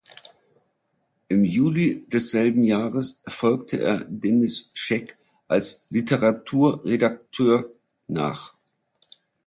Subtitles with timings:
[1.27, 5.15] Im Juli desselben Jahres folgte er Denis Scheck
[5.47, 7.69] als Literaturredakteur
[8.07, 8.55] nach.